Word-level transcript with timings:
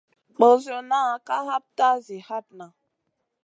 Ɓosionna 0.39 0.99
ka 1.25 1.35
hapta 1.47 1.87
zi 2.05 2.17
hatna. 2.27 2.65